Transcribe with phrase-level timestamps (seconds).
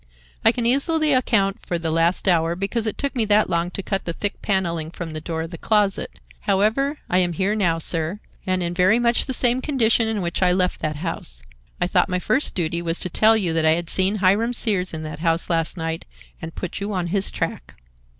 [0.43, 3.83] I can easily account for the last hour because it took me that long to
[3.83, 6.09] cut the thick paneling from the door of the closet.
[6.39, 10.41] However, I am here now, sir, and in very much the same condition in which
[10.41, 11.43] I left that house.
[11.79, 14.91] I thought my first duty was to tell you that I had seen Hiram Sears
[14.91, 16.05] in that house last night
[16.41, 17.75] and put you on his track."